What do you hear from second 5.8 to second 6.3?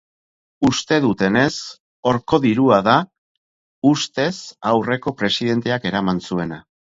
eraman